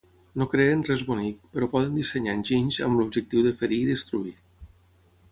No 0.41 0.45
creen 0.51 0.79
res 0.85 1.01
bonic, 1.09 1.43
però 1.57 1.67
poden 1.73 1.99
dissenyar 1.99 2.33
enginys 2.37 2.79
amb 2.87 3.01
l'objectiu 3.01 3.43
de 3.49 3.53
ferir 3.61 3.79
i 3.83 3.91
destruir. 3.91 4.33